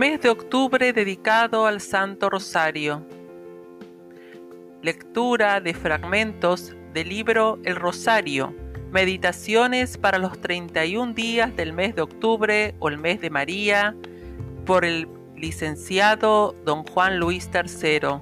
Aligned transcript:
Mes 0.00 0.20
de 0.22 0.30
octubre 0.30 0.94
dedicado 0.94 1.66
al 1.66 1.82
Santo 1.82 2.30
Rosario. 2.30 3.04
Lectura 4.80 5.60
de 5.60 5.74
fragmentos 5.74 6.74
del 6.94 7.10
libro 7.10 7.58
El 7.64 7.76
Rosario. 7.76 8.54
Meditaciones 8.90 9.98
para 9.98 10.16
los 10.16 10.40
31 10.40 11.12
días 11.12 11.54
del 11.54 11.74
mes 11.74 11.94
de 11.96 12.00
octubre 12.00 12.74
o 12.78 12.88
el 12.88 12.96
mes 12.96 13.20
de 13.20 13.28
María 13.28 13.94
por 14.64 14.86
el 14.86 15.06
licenciado 15.36 16.54
don 16.64 16.82
Juan 16.84 17.18
Luis 17.18 17.50
III. 17.52 18.20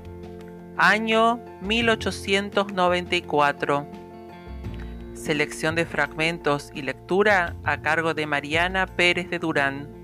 Año 0.79 1.39
1894. 1.61 3.87
Selección 5.15 5.77
de 5.77 5.87
fragmentos 5.87 6.73
y 6.75 6.83
lectura 6.83 7.55
a 7.63 7.81
cargo 7.81 8.15
de 8.15 8.27
Mariana 8.27 8.85
Pérez 8.85 9.31
de 9.31 9.39
Durán. 9.39 9.98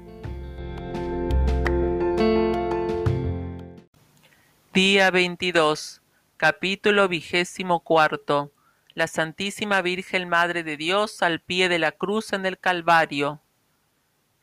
Día 4.75 5.13
22, 5.13 6.03
capítulo 6.37 7.07
vigésimo 7.07 7.85
cuarto. 7.85 8.51
La 8.95 9.07
Santísima 9.07 9.83
Virgen 9.83 10.29
Madre 10.29 10.65
de 10.65 10.77
Dios 10.77 11.23
al 11.23 11.41
pie 11.41 11.69
de 11.69 11.79
la 11.79 11.93
cruz 11.93 12.33
en 12.33 12.45
el 12.45 12.59
Calvario. 12.59 13.41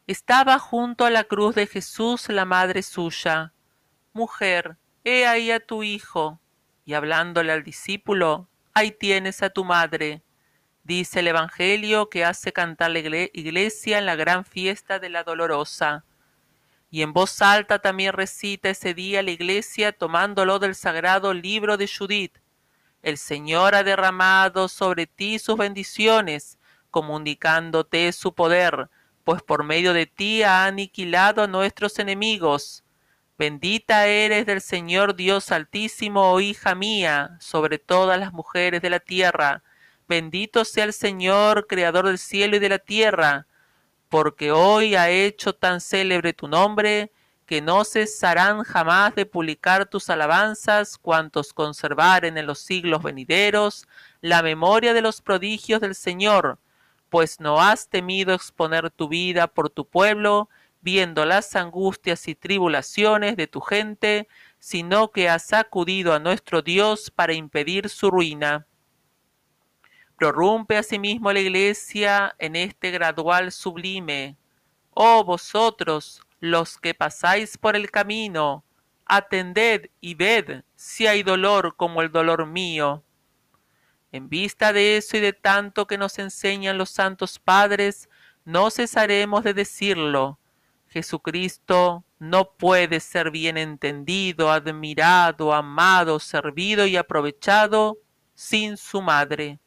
Estaba 0.07 0.57
junto 0.57 1.03
a 1.03 1.09
la 1.09 1.25
cruz 1.25 1.55
de 1.55 1.67
Jesús 1.67 2.29
la 2.29 2.45
madre 2.45 2.81
suya. 2.81 3.51
Mujer, 4.13 4.77
he 5.03 5.27
ahí 5.27 5.51
a 5.51 5.59
tu 5.59 5.83
hijo. 5.83 6.39
Y 6.85 6.93
hablándole 6.93 7.51
al 7.51 7.65
discípulo, 7.65 8.47
ahí 8.73 8.91
tienes 8.91 9.43
a 9.43 9.49
tu 9.49 9.65
madre. 9.65 10.21
Dice 10.85 11.19
el 11.19 11.27
Evangelio 11.27 12.09
que 12.09 12.23
hace 12.23 12.53
cantar 12.53 12.91
la 12.91 12.99
iglesia 12.99 13.97
en 13.97 14.05
la 14.05 14.15
gran 14.15 14.45
fiesta 14.45 14.97
de 14.97 15.09
la 15.09 15.25
dolorosa 15.25 16.05
y 16.93 17.03
en 17.03 17.13
voz 17.13 17.41
alta 17.41 17.79
también 17.79 18.11
recita 18.11 18.69
ese 18.69 18.93
día 18.93 19.23
la 19.23 19.31
iglesia 19.31 19.93
tomándolo 19.93 20.59
del 20.59 20.75
sagrado 20.75 21.33
libro 21.33 21.77
de 21.77 21.87
Judith. 21.87 22.37
El 23.01 23.17
Señor 23.17 23.75
ha 23.75 23.83
derramado 23.83 24.67
sobre 24.67 25.07
ti 25.07 25.39
sus 25.39 25.57
bendiciones, 25.57 26.59
comunicándote 26.91 28.11
su 28.11 28.35
poder, 28.35 28.89
pues 29.23 29.41
por 29.41 29.63
medio 29.63 29.93
de 29.93 30.05
ti 30.05 30.43
ha 30.43 30.65
aniquilado 30.65 31.41
a 31.41 31.47
nuestros 31.47 31.97
enemigos. 31.97 32.83
Bendita 33.37 34.07
eres 34.07 34.45
del 34.45 34.59
Señor 34.59 35.15
Dios 35.15 35.53
Altísimo, 35.53 36.33
oh 36.33 36.41
hija 36.41 36.75
mía, 36.75 37.37
sobre 37.39 37.79
todas 37.79 38.19
las 38.19 38.33
mujeres 38.33 38.81
de 38.81 38.89
la 38.89 38.99
tierra. 38.99 39.63
Bendito 40.09 40.65
sea 40.65 40.83
el 40.83 40.93
Señor, 40.93 41.67
Creador 41.67 42.07
del 42.07 42.17
cielo 42.17 42.57
y 42.57 42.59
de 42.59 42.69
la 42.69 42.79
tierra 42.79 43.47
porque 44.11 44.51
hoy 44.51 44.95
ha 44.95 45.09
hecho 45.09 45.55
tan 45.55 45.79
célebre 45.79 46.33
tu 46.33 46.49
nombre, 46.49 47.13
que 47.45 47.61
no 47.61 47.85
cesarán 47.85 48.63
jamás 48.63 49.15
de 49.15 49.25
publicar 49.25 49.85
tus 49.85 50.09
alabanzas 50.09 50.97
cuantos 50.97 51.53
conservaren 51.53 52.37
en 52.37 52.45
los 52.45 52.59
siglos 52.59 53.03
venideros 53.03 53.87
la 54.19 54.43
memoria 54.43 54.93
de 54.93 55.01
los 55.01 55.21
prodigios 55.21 55.79
del 55.79 55.95
Señor, 55.95 56.59
pues 57.07 57.39
no 57.39 57.61
has 57.61 57.87
temido 57.87 58.33
exponer 58.33 58.91
tu 58.91 59.07
vida 59.07 59.47
por 59.47 59.69
tu 59.69 59.87
pueblo, 59.87 60.49
viendo 60.81 61.23
las 61.23 61.55
angustias 61.55 62.27
y 62.27 62.35
tribulaciones 62.35 63.37
de 63.37 63.47
tu 63.47 63.61
gente, 63.61 64.27
sino 64.59 65.13
que 65.13 65.29
has 65.29 65.53
acudido 65.53 66.13
a 66.13 66.19
nuestro 66.19 66.61
Dios 66.61 67.09
para 67.11 67.33
impedir 67.33 67.87
su 67.87 68.11
ruina 68.11 68.67
prorrumpe 70.21 70.77
asimismo 70.77 71.33
la 71.33 71.39
iglesia 71.39 72.35
en 72.37 72.55
este 72.55 72.91
gradual 72.91 73.51
sublime. 73.51 74.37
Oh 74.91 75.23
vosotros, 75.23 76.21
los 76.39 76.77
que 76.77 76.93
pasáis 76.93 77.57
por 77.57 77.75
el 77.75 77.89
camino, 77.89 78.63
atended 79.07 79.89
y 79.99 80.13
ved 80.13 80.61
si 80.75 81.07
hay 81.07 81.23
dolor 81.23 81.75
como 81.75 82.03
el 82.03 82.11
dolor 82.11 82.45
mío. 82.45 83.03
En 84.11 84.29
vista 84.29 84.71
de 84.71 84.97
eso 84.97 85.17
y 85.17 85.21
de 85.21 85.33
tanto 85.33 85.87
que 85.87 85.97
nos 85.97 86.19
enseñan 86.19 86.77
los 86.77 86.91
santos 86.91 87.39
padres, 87.39 88.07
no 88.45 88.69
cesaremos 88.69 89.43
de 89.43 89.55
decirlo. 89.55 90.37
Jesucristo 90.87 92.05
no 92.19 92.51
puede 92.51 92.99
ser 92.99 93.31
bien 93.31 93.57
entendido, 93.57 94.51
admirado, 94.51 95.51
amado, 95.51 96.19
servido 96.19 96.85
y 96.85 96.95
aprovechado 96.95 97.97
sin 98.35 98.77
su 98.77 99.01
madre 99.01 99.60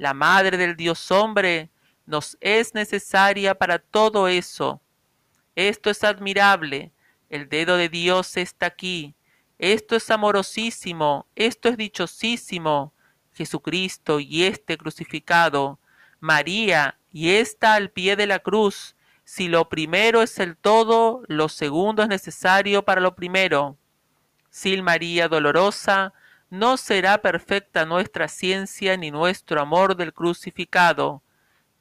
la 0.00 0.14
Madre 0.14 0.56
del 0.56 0.76
Dios 0.76 1.10
hombre, 1.10 1.68
nos 2.06 2.38
es 2.40 2.72
necesaria 2.72 3.54
para 3.54 3.78
todo 3.78 4.28
eso. 4.28 4.80
Esto 5.54 5.90
es 5.90 6.04
admirable, 6.04 6.90
el 7.28 7.50
dedo 7.50 7.76
de 7.76 7.90
Dios 7.90 8.38
está 8.38 8.64
aquí, 8.64 9.14
esto 9.58 9.96
es 9.96 10.10
amorosísimo, 10.10 11.26
esto 11.36 11.68
es 11.68 11.76
dichosísimo, 11.76 12.94
Jesucristo 13.34 14.20
y 14.20 14.44
este 14.44 14.78
crucificado, 14.78 15.78
María 16.18 16.98
y 17.12 17.32
esta 17.32 17.74
al 17.74 17.90
pie 17.90 18.16
de 18.16 18.26
la 18.26 18.38
cruz. 18.38 18.96
Si 19.24 19.48
lo 19.48 19.68
primero 19.68 20.22
es 20.22 20.38
el 20.38 20.56
todo, 20.56 21.24
lo 21.28 21.50
segundo 21.50 22.02
es 22.02 22.08
necesario 22.08 22.86
para 22.86 23.02
lo 23.02 23.14
primero. 23.14 23.76
Sil 24.48 24.80
María 24.82 25.28
dolorosa, 25.28 26.14
no 26.50 26.76
será 26.76 27.22
perfecta 27.22 27.86
nuestra 27.86 28.26
ciencia 28.26 28.96
ni 28.96 29.12
nuestro 29.12 29.60
amor 29.60 29.96
del 29.96 30.12
crucificado, 30.12 31.22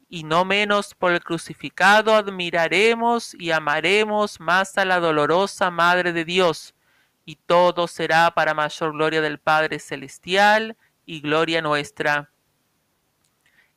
y 0.07 0.23
no 0.23 0.45
menos 0.45 0.95
por 0.95 1.11
el 1.11 1.21
crucificado 1.21 2.15
admiraremos 2.15 3.33
y 3.33 3.51
amaremos 3.51 4.39
más 4.39 4.77
a 4.77 4.85
la 4.85 4.99
dolorosa 4.99 5.71
Madre 5.71 6.13
de 6.13 6.23
Dios, 6.23 6.75
y 7.25 7.35
todo 7.35 7.87
será 7.87 8.31
para 8.31 8.53
mayor 8.53 8.93
gloria 8.93 9.21
del 9.21 9.39
Padre 9.39 9.79
Celestial 9.79 10.77
y 11.05 11.21
gloria 11.21 11.61
nuestra. 11.61 12.31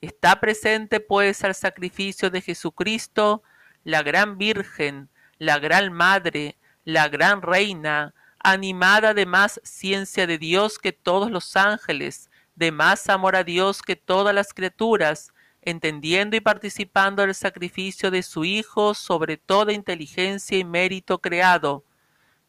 Está 0.02 0.40
presente 0.40 1.00
pues 1.00 1.42
al 1.44 1.54
sacrificio 1.54 2.30
de 2.30 2.40
Jesucristo 2.40 3.42
la 3.84 4.02
gran 4.02 4.36
Virgen, 4.38 5.08
la 5.38 5.58
gran 5.58 5.92
Madre, 5.92 6.56
la 6.84 7.08
gran 7.08 7.42
Reina, 7.42 8.14
animada 8.42 9.14
de 9.14 9.26
más 9.26 9.60
ciencia 9.64 10.26
de 10.26 10.38
Dios 10.38 10.78
que 10.78 10.92
todos 10.92 11.30
los 11.30 11.56
ángeles, 11.56 12.30
de 12.54 12.72
más 12.72 13.08
amor 13.08 13.36
a 13.36 13.44
Dios 13.44 13.82
que 13.82 13.96
todas 13.96 14.34
las 14.34 14.52
criaturas, 14.52 15.32
entendiendo 15.62 16.36
y 16.36 16.40
participando 16.40 17.22
del 17.22 17.34
sacrificio 17.34 18.10
de 18.10 18.22
su 18.22 18.44
Hijo 18.44 18.94
sobre 18.94 19.36
toda 19.36 19.72
inteligencia 19.72 20.58
y 20.58 20.64
mérito 20.64 21.20
creado. 21.20 21.84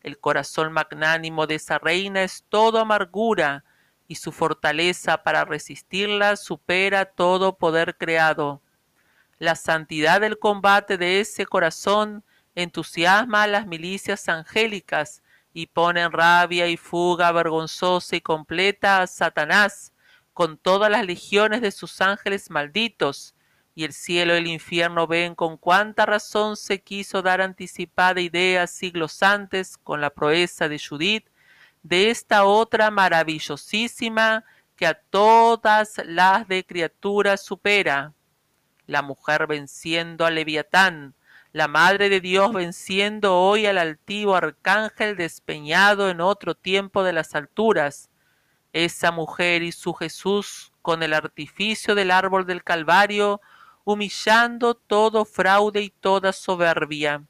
El 0.01 0.19
corazón 0.19 0.73
magnánimo 0.73 1.47
de 1.47 1.55
esa 1.55 1.79
reina 1.79 2.23
es 2.23 2.43
todo 2.49 2.79
amargura, 2.79 3.63
y 4.07 4.15
su 4.15 4.31
fortaleza 4.31 5.23
para 5.23 5.45
resistirla 5.45 6.35
supera 6.35 7.05
todo 7.05 7.57
poder 7.57 7.97
creado. 7.97 8.61
La 9.39 9.55
santidad 9.55 10.21
del 10.21 10.37
combate 10.37 10.97
de 10.97 11.19
ese 11.19 11.45
corazón 11.45 12.23
entusiasma 12.53 13.43
a 13.43 13.47
las 13.47 13.65
milicias 13.65 14.29
angélicas, 14.29 15.22
y 15.53 15.67
pone 15.67 16.01
en 16.01 16.11
rabia 16.11 16.67
y 16.67 16.77
fuga 16.77 17.31
vergonzosa 17.31 18.15
y 18.15 18.21
completa 18.21 19.01
a 19.01 19.07
Satanás 19.07 19.93
con 20.33 20.57
todas 20.57 20.89
las 20.89 21.05
legiones 21.05 21.61
de 21.61 21.71
sus 21.71 22.01
ángeles 22.01 22.49
malditos, 22.49 23.35
y 23.75 23.85
el 23.85 23.93
cielo 23.93 24.35
y 24.35 24.37
el 24.37 24.47
infierno 24.47 25.07
ven 25.07 25.35
con 25.35 25.57
cuánta 25.57 26.05
razón 26.05 26.57
se 26.57 26.81
quiso 26.81 27.21
dar 27.21 27.41
anticipada 27.41 28.21
idea 28.21 28.67
siglos 28.67 29.23
antes 29.23 29.77
con 29.77 29.99
la 29.99 30.11
proeza 30.11 30.69
de 30.69 30.79
Judith 30.79 31.27
de 31.81 32.09
esta 32.09 32.45
otra 32.45 32.91
maravillosísima 32.91 34.45
que 34.75 34.87
a 34.87 34.93
todas 34.93 36.01
las 36.05 36.47
de 36.47 36.65
criaturas 36.65 37.41
supera, 37.43 38.13
la 38.87 39.01
mujer 39.01 39.47
venciendo 39.47 40.25
a 40.25 40.31
Leviatán, 40.31 41.13
la 41.53 41.67
Madre 41.67 42.09
de 42.09 42.19
Dios 42.19 42.51
venciendo 42.51 43.37
hoy 43.37 43.67
al 43.67 43.77
altivo 43.77 44.35
arcángel 44.35 45.15
despeñado 45.15 46.09
en 46.09 46.19
otro 46.19 46.55
tiempo 46.55 47.03
de 47.03 47.13
las 47.13 47.35
alturas, 47.35 48.09
esa 48.73 49.11
mujer 49.11 49.61
y 49.61 49.71
su 49.71 49.93
Jesús 49.93 50.73
con 50.81 51.03
el 51.03 51.13
artificio 51.13 51.93
del 51.93 52.09
árbol 52.09 52.47
del 52.47 52.63
Calvario, 52.63 53.39
humillando 53.83 54.73
todo 54.73 55.25
fraude 55.25 55.81
y 55.81 55.91
toda 55.91 56.33
soberbia. 56.33 57.23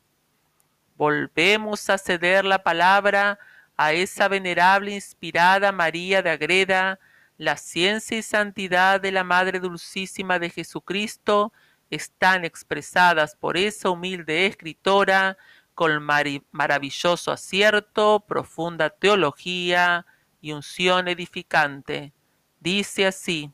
Volvemos 0.96 1.90
a 1.90 1.98
ceder 1.98 2.46
la 2.46 2.64
palabra 2.64 3.40
a 3.76 3.92
esa 3.92 4.30
venerable 4.30 4.94
inspirada 4.94 5.74
María 5.74 6.22
de 6.22 6.30
Agreda, 6.30 6.98
la 7.38 7.58
ciencia 7.58 8.18
y 8.18 8.22
santidad 8.22 9.02
de 9.02 9.12
la 9.12 9.26
Madre 9.26 9.60
Dulcísima 9.60 10.40
de 10.40 10.50
Jesucristo, 10.50 11.52
están 11.96 12.46
expresadas 12.46 13.36
por 13.36 13.58
esa 13.58 13.90
humilde 13.90 14.46
escritora 14.46 15.38
con 15.74 16.04
maravilloso 16.52 17.32
acierto, 17.32 18.24
profunda 18.28 18.90
teología 18.90 20.06
y 20.42 20.52
unción 20.52 21.08
edificante. 21.08 22.14
Dice 22.60 23.08
así, 23.08 23.52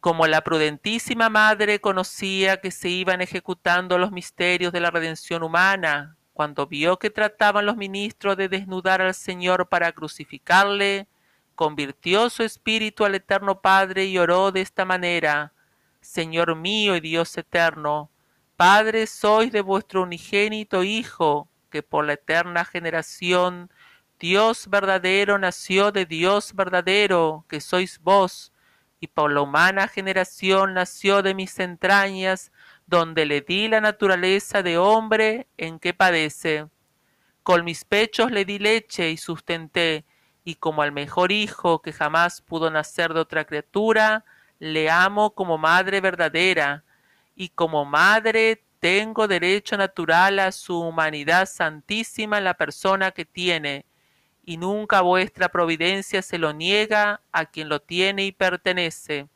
Como 0.00 0.26
la 0.26 0.42
prudentísima 0.42 1.28
madre 1.28 1.80
conocía 1.80 2.60
que 2.60 2.70
se 2.70 2.88
iban 2.88 3.20
ejecutando 3.20 3.98
los 3.98 4.12
misterios 4.12 4.72
de 4.72 4.80
la 4.80 4.90
redención 4.90 5.42
humana, 5.42 6.16
cuando 6.32 6.66
vio 6.66 6.98
que 6.98 7.10
trataban 7.10 7.66
los 7.66 7.76
ministros 7.76 8.36
de 8.36 8.48
desnudar 8.48 9.02
al 9.02 9.14
Señor 9.14 9.68
para 9.68 9.92
crucificarle, 9.92 11.06
convirtió 11.54 12.30
su 12.30 12.42
espíritu 12.42 13.04
al 13.04 13.14
Eterno 13.14 13.60
Padre 13.60 14.06
y 14.06 14.16
oró 14.16 14.50
de 14.50 14.62
esta 14.62 14.86
manera, 14.86 15.52
Señor 16.00 16.56
mío 16.56 16.96
y 16.96 17.00
Dios 17.00 17.36
eterno, 17.36 18.10
Padre 18.56 19.06
sois 19.06 19.52
de 19.52 19.60
vuestro 19.60 20.02
unigénito 20.02 20.82
Hijo, 20.82 21.48
que 21.70 21.82
por 21.82 22.04
la 22.04 22.14
eterna 22.14 22.64
generación 22.64 23.70
Dios 24.18 24.68
verdadero 24.68 25.38
nació 25.38 25.92
de 25.92 26.04
Dios 26.04 26.54
verdadero, 26.54 27.46
que 27.48 27.60
sois 27.60 27.98
vos, 28.00 28.52
y 29.00 29.06
por 29.06 29.32
la 29.32 29.40
humana 29.40 29.88
generación 29.88 30.74
nació 30.74 31.22
de 31.22 31.34
mis 31.34 31.58
entrañas, 31.58 32.52
donde 32.86 33.24
le 33.24 33.40
di 33.40 33.68
la 33.68 33.80
naturaleza 33.80 34.62
de 34.62 34.76
hombre 34.76 35.48
en 35.56 35.78
que 35.78 35.94
padece. 35.94 36.66
Con 37.42 37.64
mis 37.64 37.84
pechos 37.84 38.30
le 38.30 38.44
di 38.44 38.58
leche 38.58 39.10
y 39.10 39.16
sustenté, 39.16 40.04
y 40.44 40.56
como 40.56 40.82
al 40.82 40.92
mejor 40.92 41.32
hijo 41.32 41.80
que 41.80 41.92
jamás 41.92 42.42
pudo 42.42 42.70
nacer 42.70 43.14
de 43.14 43.20
otra 43.20 43.46
criatura, 43.46 44.24
le 44.60 44.90
amo 44.90 45.30
como 45.30 45.58
madre 45.58 46.00
verdadera, 46.00 46.84
y 47.34 47.48
como 47.48 47.84
madre 47.84 48.62
tengo 48.78 49.26
derecho 49.26 49.76
natural 49.76 50.38
a 50.38 50.52
su 50.52 50.78
humanidad 50.78 51.46
santísima 51.46 52.38
en 52.38 52.44
la 52.44 52.54
persona 52.54 53.10
que 53.10 53.24
tiene, 53.24 53.86
y 54.44 54.58
nunca 54.58 55.00
vuestra 55.00 55.48
providencia 55.48 56.22
se 56.22 56.38
lo 56.38 56.52
niega 56.52 57.20
a 57.32 57.46
quien 57.46 57.68
lo 57.68 57.80
tiene 57.80 58.24
y 58.26 58.32
pertenece. 58.32 59.28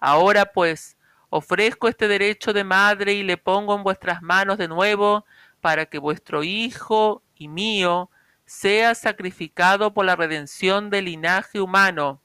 Ahora 0.00 0.46
pues, 0.46 0.96
ofrezco 1.30 1.88
este 1.88 2.08
derecho 2.08 2.52
de 2.52 2.64
madre 2.64 3.12
y 3.12 3.22
le 3.22 3.36
pongo 3.36 3.74
en 3.76 3.82
vuestras 3.82 4.22
manos 4.22 4.58
de 4.58 4.68
nuevo 4.68 5.24
para 5.60 5.86
que 5.86 5.98
vuestro 5.98 6.42
hijo 6.42 7.22
y 7.34 7.48
mío 7.48 8.10
sea 8.46 8.94
sacrificado 8.94 9.92
por 9.92 10.06
la 10.06 10.16
redención 10.16 10.88
del 10.88 11.06
linaje 11.06 11.60
humano. 11.60 12.22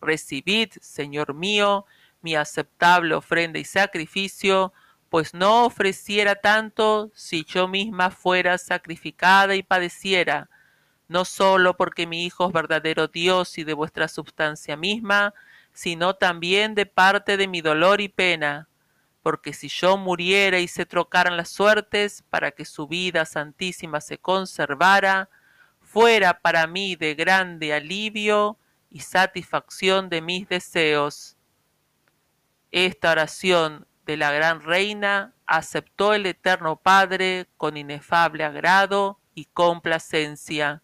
Recibid, 0.00 0.72
Señor 0.80 1.34
mío, 1.34 1.86
mi 2.22 2.34
aceptable 2.34 3.14
ofrenda 3.14 3.58
y 3.58 3.64
sacrificio, 3.64 4.72
pues 5.08 5.34
no 5.34 5.64
ofreciera 5.64 6.34
tanto 6.34 7.10
si 7.14 7.44
yo 7.44 7.68
misma 7.68 8.10
fuera 8.10 8.58
sacrificada 8.58 9.54
y 9.54 9.62
padeciera, 9.62 10.48
no 11.08 11.24
sólo 11.24 11.76
porque 11.76 12.06
mi 12.06 12.24
Hijo 12.24 12.48
es 12.48 12.52
verdadero 12.52 13.06
Dios 13.06 13.58
y 13.58 13.64
de 13.64 13.74
vuestra 13.74 14.08
substancia 14.08 14.76
misma, 14.76 15.34
sino 15.72 16.14
también 16.14 16.74
de 16.74 16.86
parte 16.86 17.36
de 17.36 17.46
mi 17.46 17.60
dolor 17.60 18.00
y 18.00 18.08
pena, 18.08 18.68
porque 19.22 19.52
si 19.52 19.68
yo 19.68 19.96
muriera 19.96 20.58
y 20.58 20.68
se 20.68 20.86
trocaran 20.86 21.36
las 21.36 21.48
suertes 21.48 22.24
para 22.30 22.50
que 22.50 22.64
su 22.64 22.88
vida 22.88 23.24
santísima 23.24 24.00
se 24.00 24.18
conservara, 24.18 25.28
fuera 25.80 26.40
para 26.40 26.66
mí 26.66 26.96
de 26.96 27.14
grande 27.14 27.72
alivio 27.72 28.58
y 28.96 29.00
satisfacción 29.00 30.08
de 30.08 30.22
mis 30.22 30.48
deseos. 30.48 31.36
Esta 32.70 33.10
oración 33.12 33.86
de 34.06 34.16
la 34.16 34.32
gran 34.32 34.62
reina 34.62 35.34
aceptó 35.44 36.14
el 36.14 36.24
Eterno 36.24 36.76
Padre 36.76 37.46
con 37.58 37.76
inefable 37.76 38.42
agrado 38.42 39.20
y 39.34 39.44
complacencia. 39.52 40.80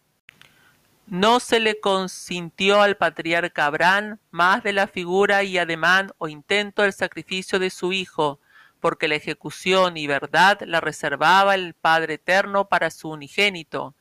No 1.07 1.41
se 1.41 1.59
le 1.59 1.81
consintió 1.81 2.83
al 2.83 2.99
patriarca 2.99 3.65
Abraham 3.65 4.19
más 4.31 4.63
de 4.63 4.75
la 4.75 4.89
figura 4.89 5.43
y 5.43 5.57
ademán 5.57 6.13
o 6.19 6.29
intento 6.29 6.83
del 6.83 6.93
sacrificio 6.93 7.59
de 7.59 7.71
su 7.71 7.95
hijo, 7.95 8.41
porque 8.79 9.09
la 9.09 9.15
ejecución 9.15 9.97
y 9.97 10.07
verdad 10.07 10.61
la 10.67 10.83
reservaba 10.83 11.55
el 11.55 11.73
Padre 11.73 12.15
Eterno 12.15 12.69
para 12.69 12.91
su 12.91 13.09
unigénito. 13.09 13.95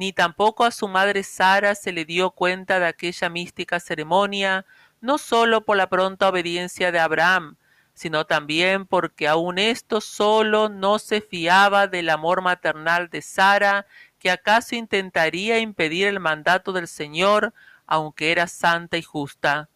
Ni 0.00 0.14
tampoco 0.14 0.64
a 0.64 0.70
su 0.70 0.88
madre 0.88 1.22
Sara 1.22 1.74
se 1.74 1.92
le 1.92 2.06
dio 2.06 2.30
cuenta 2.30 2.80
de 2.80 2.86
aquella 2.86 3.28
mística 3.28 3.78
ceremonia, 3.80 4.64
no 5.02 5.18
sólo 5.18 5.66
por 5.66 5.76
la 5.76 5.90
pronta 5.90 6.30
obediencia 6.30 6.90
de 6.90 6.98
Abraham, 6.98 7.56
sino 7.92 8.24
también 8.24 8.86
porque 8.86 9.28
aun 9.28 9.58
esto 9.58 10.00
solo 10.00 10.70
no 10.70 10.98
se 10.98 11.20
fiaba 11.20 11.86
del 11.86 12.08
amor 12.08 12.40
maternal 12.40 13.10
de 13.10 13.20
Sara 13.20 13.84
que 14.18 14.30
acaso 14.30 14.74
intentaría 14.74 15.58
impedir 15.58 16.06
el 16.06 16.18
mandato 16.18 16.72
del 16.72 16.88
Señor, 16.88 17.52
aunque 17.86 18.32
era 18.32 18.46
santa 18.46 18.96
y 18.96 19.02
justa. 19.02 19.68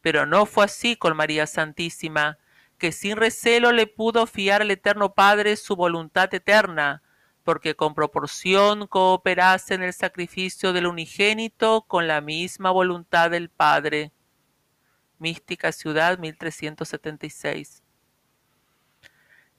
Pero 0.00 0.24
no 0.24 0.46
fue 0.46 0.64
así 0.64 0.96
con 0.96 1.14
María 1.14 1.46
Santísima, 1.46 2.38
que 2.78 2.90
sin 2.90 3.18
recelo 3.18 3.72
le 3.72 3.86
pudo 3.86 4.26
fiar 4.26 4.62
al 4.62 4.70
Eterno 4.70 5.12
Padre 5.12 5.56
su 5.56 5.76
voluntad 5.76 6.32
eterna, 6.32 7.02
porque 7.48 7.74
con 7.74 7.94
proporción 7.94 8.86
cooperase 8.88 9.72
en 9.72 9.82
el 9.82 9.94
sacrificio 9.94 10.74
del 10.74 10.86
unigénito 10.86 11.80
con 11.88 12.06
la 12.06 12.20
misma 12.20 12.70
voluntad 12.70 13.30
del 13.30 13.48
Padre. 13.48 14.12
Mística 15.18 15.72
Ciudad 15.72 16.18
1376. 16.18 17.82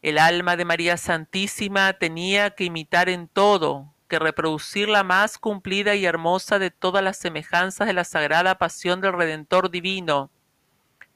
El 0.04 0.20
alma 0.20 0.56
de 0.56 0.66
María 0.66 0.98
Santísima 0.98 1.94
tenía 1.94 2.52
que 2.52 2.66
imitar 2.66 3.10
en 3.10 3.28
todo, 3.28 3.92
que 4.08 4.20
reproducir 4.20 4.88
la 4.88 5.04
más 5.04 5.40
cumplida 5.40 5.96
y 5.96 6.06
hermosa 6.06 6.60
de 6.60 6.70
todas 6.70 7.04
las 7.04 7.18
semejanzas 7.18 7.88
de 7.88 7.94
la 7.94 8.04
sagrada 8.04 8.60
pasión 8.60 9.02
del 9.02 9.14
Redentor 9.14 9.72
divino. 9.72 10.30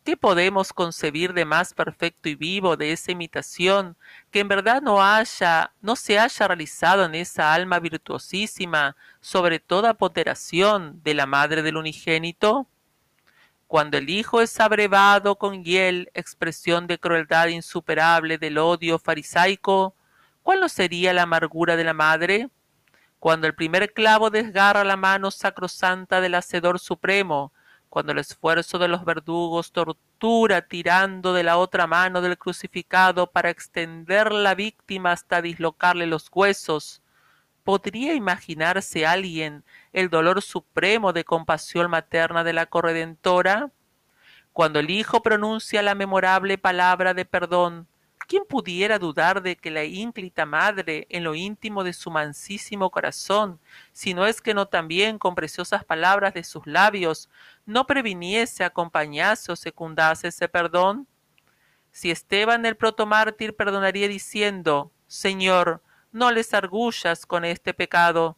¿Qué 0.04 0.18
podemos 0.18 0.74
concebir 0.74 1.34
de 1.34 1.46
más 1.46 1.74
perfecto 1.74 2.28
y 2.28 2.36
vivo 2.36 2.76
de 2.76 2.92
esa 2.92 3.14
imitación 3.14 3.96
que 4.32 4.42
en 4.42 4.50
verdad 4.50 4.82
no 4.82 5.02
haya, 5.02 5.72
no 5.82 5.96
se 5.96 6.20
haya 6.20 6.48
realizado 6.48 7.06
en 7.06 7.16
esa 7.16 7.54
alma 7.54 7.80
virtuosísima 7.80 8.98
sobre 9.22 9.60
toda 9.60 9.94
poteración 9.94 11.02
de 11.04 11.14
la 11.14 11.26
madre 11.26 11.62
del 11.62 11.78
unigénito? 11.78 12.68
Cuando 13.68 13.98
el 13.98 14.10
Hijo 14.10 14.42
es 14.42 14.60
abrevado 14.60 15.38
con 15.38 15.64
hiel, 15.64 16.12
expresión 16.14 16.86
de 16.86 17.00
crueldad 17.00 17.48
insuperable 17.48 18.38
del 18.38 18.58
odio 18.58 19.00
farisaico, 19.00 19.96
¿cuál 20.44 20.60
no 20.60 20.68
sería 20.68 21.14
la 21.14 21.24
amargura 21.24 21.78
de 21.78 21.84
la 21.86 21.94
madre? 21.94 22.50
cuando 23.24 23.48
el 23.48 23.56
primer 23.56 23.94
clavo 23.94 24.30
desgarra 24.30 24.84
la 24.84 24.98
mano 24.98 25.32
sacrosanta 25.32 26.20
del 26.20 26.36
Hacedor 26.36 26.78
Supremo, 26.78 27.54
cuando 27.94 28.12
el 28.12 28.18
esfuerzo 28.18 28.80
de 28.80 28.88
los 28.88 29.06
verdugos 29.06 29.72
tortura 29.72 30.64
tirando 30.64 31.32
de 31.32 31.44
la 31.44 31.58
otra 31.60 31.86
mano 31.86 32.22
del 32.22 32.40
crucificado 32.40 33.28
para 33.32 33.52
extender 33.52 34.32
la 34.32 34.56
víctima 34.56 35.12
hasta 35.12 35.44
dislocarle 35.44 36.08
los 36.08 36.28
huesos, 36.34 37.04
¿podría 37.64 38.16
imaginarse 38.16 39.06
alguien 39.06 39.64
el 39.92 40.10
dolor 40.10 40.42
supremo 40.42 41.14
de 41.14 41.24
compasión 41.24 41.92
materna 41.92 42.44
de 42.44 42.54
la 42.54 42.66
corredentora? 42.66 43.70
Cuando 44.54 44.80
el 44.80 44.90
Hijo 44.90 45.22
pronuncia 45.22 45.84
la 45.84 45.94
memorable 45.94 46.58
palabra 46.58 47.14
de 47.14 47.26
perdón, 47.26 47.88
¿Quién 48.34 48.46
pudiera 48.46 48.98
dudar 48.98 49.44
de 49.44 49.56
que 49.56 49.70
la 49.70 49.84
ínclita 49.84 50.44
madre, 50.48 51.06
en 51.12 51.24
lo 51.24 51.36
íntimo 51.36 51.84
de 51.84 51.94
su 51.94 52.10
mansísimo 52.10 52.90
corazón, 52.90 53.60
si 53.92 54.16
no 54.16 54.26
es 54.26 54.42
que 54.42 54.56
no 54.56 54.68
también 54.68 55.20
con 55.20 55.36
preciosas 55.36 55.86
palabras 55.86 56.34
de 56.34 56.44
sus 56.44 56.66
labios, 56.66 57.30
no 57.68 57.86
previniese, 57.86 58.64
acompañase 58.64 59.52
o 59.52 59.56
secundase 59.56 60.30
ese 60.30 60.50
perdón? 60.50 61.08
Si 61.92 62.10
Esteban 62.10 62.66
el 62.66 62.76
protomártir 62.76 63.56
perdonaría 63.56 64.08
diciendo, 64.08 64.92
Señor, 65.06 65.84
no 66.12 66.32
les 66.32 66.56
argullas 66.56 67.28
con 67.28 67.46
este 67.46 67.76
pecado. 67.76 68.36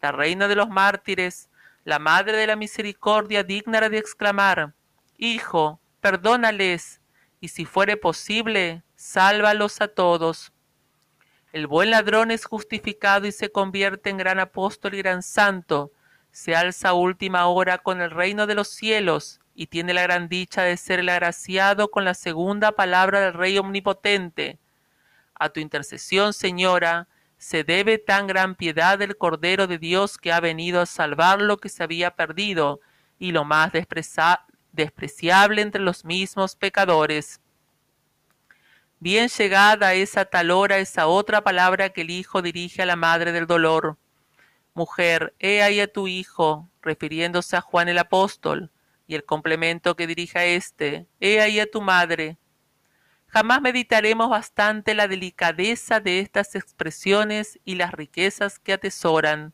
La 0.00 0.12
reina 0.12 0.46
de 0.46 0.54
los 0.54 0.68
mártires, 0.68 1.50
la 1.82 1.98
madre 1.98 2.36
de 2.36 2.46
la 2.46 2.54
misericordia, 2.54 3.42
digna 3.42 3.80
de 3.88 3.98
exclamar, 3.98 4.74
Hijo, 5.18 5.80
perdónales, 6.00 7.00
y 7.40 7.48
si 7.48 7.64
fuere 7.64 7.96
posible, 7.96 8.84
sálvalos 9.04 9.82
a 9.82 9.88
todos. 9.88 10.50
El 11.52 11.66
buen 11.66 11.90
ladrón 11.90 12.30
es 12.30 12.46
justificado 12.46 13.26
y 13.26 13.32
se 13.32 13.52
convierte 13.52 14.08
en 14.08 14.16
gran 14.16 14.40
apóstol 14.40 14.94
y 14.94 14.98
gran 14.98 15.22
santo, 15.22 15.92
se 16.32 16.56
alza 16.56 16.88
a 16.88 16.94
última 16.94 17.46
hora 17.46 17.76
con 17.78 18.00
el 18.00 18.10
reino 18.10 18.46
de 18.46 18.54
los 18.54 18.68
cielos 18.68 19.40
y 19.54 19.66
tiene 19.66 19.92
la 19.92 20.02
gran 20.02 20.30
dicha 20.30 20.62
de 20.62 20.78
ser 20.78 21.00
el 21.00 21.10
agraciado 21.10 21.90
con 21.90 22.06
la 22.06 22.14
segunda 22.14 22.72
palabra 22.72 23.20
del 23.20 23.34
Rey 23.34 23.58
Omnipotente. 23.58 24.58
A 25.34 25.50
tu 25.50 25.60
intercesión, 25.60 26.32
Señora, 26.32 27.06
se 27.36 27.62
debe 27.62 27.98
tan 27.98 28.26
gran 28.26 28.54
piedad 28.54 28.98
del 28.98 29.18
Cordero 29.18 29.66
de 29.66 29.76
Dios 29.76 30.16
que 30.16 30.32
ha 30.32 30.40
venido 30.40 30.80
a 30.80 30.86
salvar 30.86 31.42
lo 31.42 31.58
que 31.58 31.68
se 31.68 31.82
había 31.82 32.12
perdido 32.12 32.80
y 33.18 33.32
lo 33.32 33.44
más 33.44 33.70
despreciable 34.72 35.60
entre 35.60 35.82
los 35.82 36.06
mismos 36.06 36.56
pecadores. 36.56 37.42
Bien 39.04 39.28
llegada 39.28 39.88
a 39.88 39.92
esa 39.92 40.24
tal 40.24 40.50
hora 40.50 40.78
esa 40.78 41.08
otra 41.08 41.44
palabra 41.44 41.90
que 41.90 42.00
el 42.00 42.10
Hijo 42.10 42.40
dirige 42.40 42.80
a 42.80 42.86
la 42.86 42.96
Madre 42.96 43.32
del 43.32 43.46
Dolor. 43.46 43.98
Mujer, 44.72 45.34
he 45.38 45.62
ahí 45.62 45.78
a 45.80 45.92
tu 45.92 46.08
Hijo, 46.08 46.70
refiriéndose 46.80 47.54
a 47.54 47.60
Juan 47.60 47.90
el 47.90 47.98
Apóstol. 47.98 48.70
y 49.06 49.14
el 49.14 49.26
complemento 49.26 49.94
que 49.94 50.06
dirija 50.06 50.46
éste, 50.46 51.06
he 51.20 51.42
ahí 51.42 51.60
a 51.60 51.70
tu 51.70 51.82
madre. 51.82 52.38
Jamás 53.26 53.60
meditaremos 53.60 54.30
bastante 54.30 54.94
la 54.94 55.06
delicadeza 55.06 56.00
de 56.00 56.20
estas 56.20 56.54
expresiones 56.54 57.60
y 57.66 57.74
las 57.74 57.92
riquezas 57.92 58.58
que 58.58 58.72
atesoran. 58.72 59.52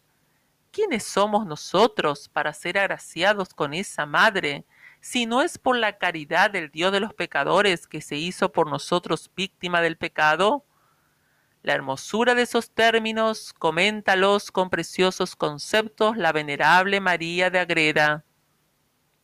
¿Quiénes 0.71 1.03
somos 1.03 1.45
nosotros 1.45 2.29
para 2.29 2.53
ser 2.53 2.79
agraciados 2.79 3.53
con 3.53 3.75
esa 3.75 4.07
madre, 4.07 4.65
si 5.01 5.27
no 5.27 5.43
es 5.43 5.59
por 5.59 5.77
la 5.77 5.99
caridad 5.99 6.51
del 6.51 6.71
Dios 6.71 6.93
de 6.93 7.01
los 7.01 7.15
pecadores 7.15 7.87
que 7.87 8.01
se 8.01 8.17
hizo 8.17 8.53
por 8.53 8.69
nosotros 8.69 9.31
víctima 9.35 9.81
del 9.81 9.97
pecado? 9.97 10.65
La 11.63 11.75
hermosura 11.75 12.35
de 12.35 12.43
esos 12.43 12.71
términos 12.71 13.53
coméntalos 13.53 14.51
con 14.51 14.71
preciosos 14.71 15.37
conceptos 15.37 16.17
la 16.17 16.33
venerable 16.33 17.01
María 17.01 17.51
de 17.51 17.59
Agreda. 17.59 18.25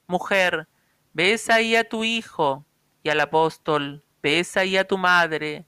Mujer, 0.06 0.68
ves 1.12 1.48
ahí 1.50 1.76
a 1.76 1.88
tu 1.88 2.04
hijo, 2.04 2.64
y 3.02 3.08
al 3.08 3.20
apóstol, 3.20 4.04
ves 4.22 4.56
ahí 4.56 4.76
a 4.76 4.86
tu 4.86 4.98
madre. 4.98 5.66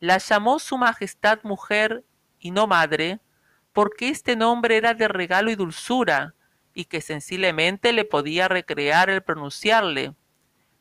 La 0.00 0.18
llamó 0.18 0.58
su 0.58 0.78
majestad 0.78 1.40
mujer 1.42 2.04
y 2.38 2.50
no 2.50 2.66
madre, 2.66 3.20
porque 3.72 4.08
este 4.08 4.34
nombre 4.34 4.76
era 4.76 4.94
de 4.94 5.08
regalo 5.08 5.50
y 5.50 5.54
dulzura, 5.54 6.34
y 6.78 6.84
que 6.84 7.00
sensiblemente 7.00 7.92
le 7.92 8.04
podía 8.04 8.46
recrear 8.46 9.10
el 9.10 9.20
pronunciarle, 9.20 10.14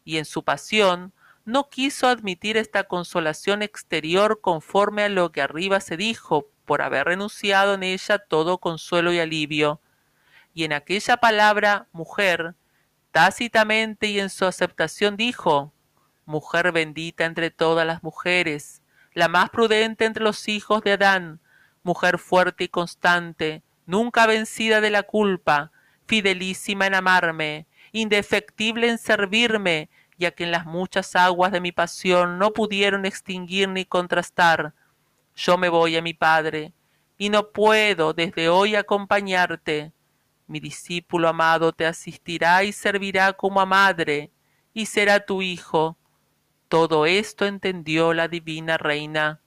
y 0.06 0.18
en 0.18 0.26
su 0.26 0.44
pasión 0.44 1.12
no 1.44 1.72
quiso 1.72 2.08
admitir 2.08 2.56
esta 2.56 2.84
consolación 2.84 3.64
exterior 3.64 4.40
conforme 4.40 5.02
a 5.02 5.10
lo 5.10 5.32
que 5.32 5.42
arriba 5.42 5.80
se 5.80 5.98
dijo, 5.98 6.52
por 6.66 6.84
haber 6.84 7.08
renunciado 7.08 7.74
en 7.74 7.82
ella 7.82 8.20
todo 8.20 8.60
consuelo 8.60 9.12
y 9.12 9.18
alivio. 9.18 9.82
Y 10.54 10.66
en 10.66 10.74
aquella 10.74 11.18
palabra 11.18 11.88
mujer, 11.94 12.54
tácitamente 13.12 14.06
y 14.06 14.20
en 14.20 14.30
su 14.30 14.46
aceptación 14.46 15.18
dijo, 15.18 15.74
Mujer 16.26 16.72
bendita 16.74 17.26
entre 17.26 17.50
todas 17.50 17.88
las 17.88 18.04
mujeres, 18.04 18.84
la 19.16 19.30
más 19.30 19.50
prudente 19.50 20.06
entre 20.06 20.24
los 20.24 20.48
hijos 20.48 20.84
de 20.84 20.92
Adán, 20.92 21.40
mujer 21.82 22.20
fuerte 22.20 22.66
y 22.66 22.68
constante, 22.68 23.64
nunca 23.88 24.28
vencida 24.28 24.80
de 24.80 24.92
la 24.92 25.02
culpa, 25.02 25.72
fidelísima 26.08 26.88
en 26.88 26.96
amarme, 26.96 27.68
indefectible 27.92 28.90
en 28.90 28.98
servirme, 28.98 29.90
ya 30.18 30.32
que 30.32 30.46
en 30.46 30.52
las 30.52 30.66
muchas 30.66 31.16
aguas 31.16 31.52
de 31.52 31.62
mi 31.62 31.72
pasión 31.72 32.40
no 32.40 32.54
pudieron 32.54 33.06
extinguir 33.06 33.70
ni 33.70 33.86
contrastar. 33.86 34.74
Yo 35.36 35.58
me 35.58 35.70
voy 35.70 35.96
a 35.96 36.02
mi 36.02 36.14
Padre, 36.14 36.74
y 37.18 37.30
no 37.30 37.52
puedo 37.52 38.14
desde 38.14 38.50
hoy 38.50 38.76
acompañarte. 38.76 39.92
Mi 40.48 40.60
discípulo 40.60 41.28
amado 41.28 41.74
te 41.74 41.86
asistirá 41.86 42.64
y 42.64 42.72
servirá 42.72 43.34
como 43.34 43.62
a 43.62 43.66
madre, 43.66 44.32
y 44.74 44.86
será 44.86 45.20
tu 45.20 45.42
hijo. 45.42 45.98
Todo 46.68 47.06
esto 47.06 47.46
entendió 47.46 48.14
la 48.14 48.28
divina 48.28 48.78
reina. 48.78 49.42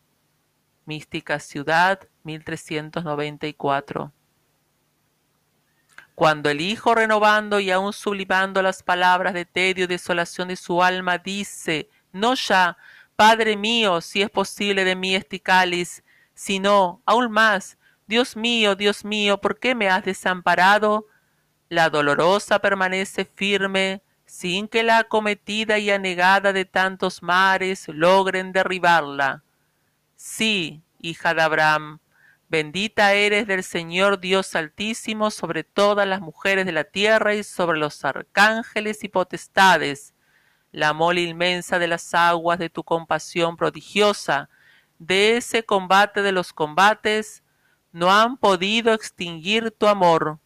Mística 0.85 1.41
Ciudad, 1.41 2.01
1394 2.25 4.13
cuando 6.21 6.51
el 6.51 6.61
Hijo 6.61 6.95
renovando 6.95 7.61
y 7.61 7.71
aún 7.71 7.95
sublimando 7.95 8.61
las 8.61 8.83
palabras 8.83 9.33
de 9.33 9.47
tedio 9.47 9.85
y 9.85 9.87
desolación 9.87 10.49
de 10.49 10.57
su 10.57 10.83
alma, 10.83 11.17
dice, 11.17 11.89
no 12.13 12.35
ya, 12.35 12.77
Padre 13.17 13.57
mío, 13.57 14.03
si 14.03 14.21
es 14.21 14.29
posible 14.29 14.85
de 14.85 14.97
mí 14.97 15.15
este 15.15 15.41
cáliz, 15.41 16.05
sino, 16.35 17.01
aún 17.07 17.33
más, 17.33 17.79
Dios 18.07 18.37
mío, 18.37 18.75
Dios 18.75 19.03
mío, 19.03 19.41
¿por 19.41 19.59
qué 19.59 19.75
me 19.75 19.89
has 19.89 20.05
desamparado? 20.05 21.07
La 21.71 21.89
dolorosa 21.89 22.59
permanece 22.59 23.25
firme, 23.25 24.03
sin 24.27 24.69
que 24.69 24.83
la 24.83 24.99
acometida 24.99 25.79
y 25.79 25.91
anegada 25.91 26.53
de 26.53 26.67
tantos 26.67 27.23
mares 27.23 27.89
logren 27.89 28.53
derribarla. 28.53 29.43
Sí, 30.17 30.83
hija 31.01 31.33
de 31.33 31.41
Abraham, 31.41 31.99
Bendita 32.51 33.13
eres 33.13 33.47
del 33.47 33.63
Señor 33.63 34.19
Dios 34.19 34.57
Altísimo 34.57 35.31
sobre 35.31 35.63
todas 35.63 36.05
las 36.05 36.21
mujeres 36.21 36.67
de 36.67 36.73
la 36.73 36.83
tierra 36.83 37.37
y 37.37 37.45
sobre 37.45 37.79
los 37.79 38.05
arcángeles 38.05 39.05
y 39.05 39.09
potestades. 39.09 40.15
La 40.73 40.93
mole 40.93 41.21
inmensa 41.21 41.79
de 41.79 41.87
las 41.87 42.13
aguas 42.13 42.59
de 42.59 42.69
tu 42.69 42.83
compasión 42.83 43.57
prodigiosa, 43.57 44.51
de 44.99 45.37
ese 45.37 45.63
combate 45.63 46.23
de 46.23 46.33
los 46.33 46.53
combates, 46.53 47.45
no 47.93 48.13
han 48.13 48.37
podido 48.37 48.95
extinguir 48.95 49.71
tu 49.71 49.87
amor. 49.87 50.41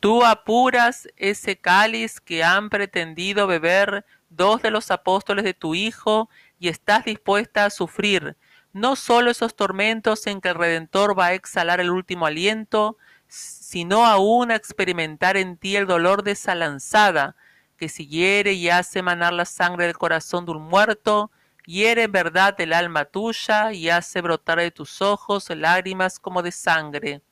Tú 0.00 0.26
apuras 0.26 1.08
ese 1.16 1.56
cáliz 1.56 2.20
que 2.20 2.44
han 2.44 2.68
pretendido 2.68 3.46
beber 3.46 4.04
dos 4.28 4.60
de 4.60 4.70
los 4.70 4.90
apóstoles 4.90 5.44
de 5.46 5.54
tu 5.54 5.74
Hijo 5.74 6.28
y 6.58 6.68
estás 6.68 7.06
dispuesta 7.06 7.64
a 7.64 7.70
sufrir 7.70 8.36
no 8.74 8.96
solo 8.96 9.30
esos 9.30 9.54
tormentos 9.54 10.26
en 10.26 10.40
que 10.40 10.48
el 10.48 10.56
Redentor 10.56 11.18
va 11.18 11.26
a 11.26 11.34
exhalar 11.34 11.80
el 11.80 11.90
último 11.90 12.26
aliento, 12.26 12.98
sino 13.28 14.04
aún 14.04 14.50
a 14.50 14.56
experimentar 14.56 15.36
en 15.36 15.56
ti 15.56 15.76
el 15.76 15.86
dolor 15.86 16.24
de 16.24 16.32
esa 16.32 16.56
lanzada, 16.56 17.36
que 17.76 17.88
si 17.88 18.08
hiere 18.08 18.52
y 18.52 18.68
hace 18.68 19.00
manar 19.00 19.32
la 19.32 19.44
sangre 19.44 19.86
del 19.86 19.96
corazón 19.96 20.44
de 20.44 20.52
un 20.52 20.62
muerto, 20.62 21.30
hiere 21.64 22.02
en 22.02 22.12
verdad 22.12 22.60
el 22.60 22.72
alma 22.72 23.04
tuya 23.04 23.72
y 23.72 23.90
hace 23.90 24.20
brotar 24.20 24.58
de 24.58 24.72
tus 24.72 25.00
ojos 25.00 25.48
lágrimas 25.50 26.18
como 26.18 26.42
de 26.42 26.50
sangre. 26.50 27.22